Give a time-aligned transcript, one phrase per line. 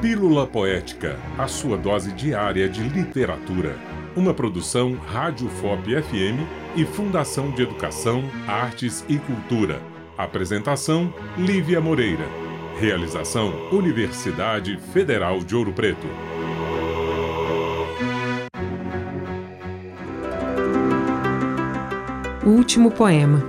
[0.00, 3.78] Pílula Poética, a sua dose diária de literatura.
[4.14, 6.46] Uma produção Rádio FOP FM
[6.76, 9.80] e Fundação de Educação, Artes e Cultura.
[10.18, 12.26] Apresentação: Lívia Moreira.
[12.78, 16.06] Realização: Universidade Federal de Ouro Preto.
[22.44, 23.42] Último poema.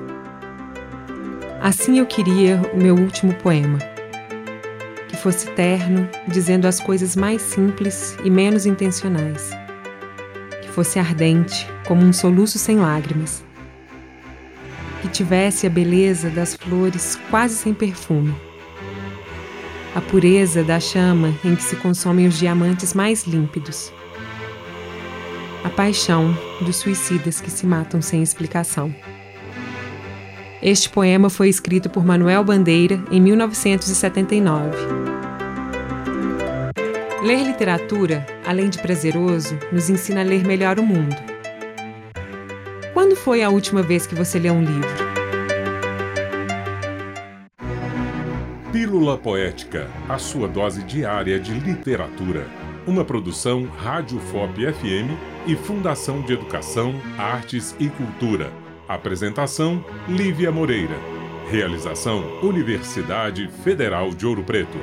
[1.61, 3.96] Assim eu queria o meu último poema.
[5.18, 9.49] Que fosse terno, dizendo as coisas mais simples e menos intencionais.
[10.62, 13.43] Que fosse ardente, como um soluço sem lágrimas.
[15.02, 18.35] Que tivesse a beleza das flores quase sem perfume.
[19.95, 23.91] A pureza da chama em que se consomem os diamantes mais límpidos
[25.63, 28.95] a paixão dos suicidas que se matam sem explicação.
[30.70, 34.76] Este poema foi escrito por Manuel Bandeira em 1979.
[37.23, 41.15] Ler literatura, além de prazeroso, nos ensina a ler melhor o mundo.
[42.93, 44.90] Quando foi a última vez que você leu um livro?
[48.70, 52.45] Pílula Poética, a sua dose diária de literatura.
[52.85, 55.15] Uma produção Rádio FOP FM
[55.48, 58.66] e Fundação de Educação, Artes e Cultura.
[58.88, 60.96] Apresentação: Lívia Moreira.
[61.49, 64.78] Realização: Universidade Federal de Ouro Preto.